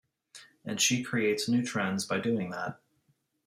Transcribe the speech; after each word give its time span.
And 0.65 0.81
she 0.81 1.03
creates 1.03 1.47
new 1.47 1.63
trends 1.63 2.07
by 2.07 2.17
doing 2.19 2.49
that. 2.49 2.79